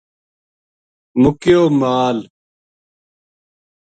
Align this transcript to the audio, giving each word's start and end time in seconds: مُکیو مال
مُکیو 1.21 1.61
مال 1.79 2.17